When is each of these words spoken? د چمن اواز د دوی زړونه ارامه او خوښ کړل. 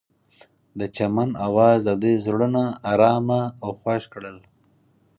د 0.79 0.81
چمن 0.95 1.29
اواز 1.47 1.77
د 1.85 1.89
دوی 2.01 2.15
زړونه 2.25 2.63
ارامه 2.91 3.41
او 3.63 3.69
خوښ 3.81 4.03
کړل. 4.13 4.37